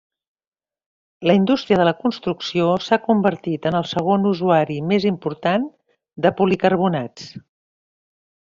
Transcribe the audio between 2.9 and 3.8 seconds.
convertit en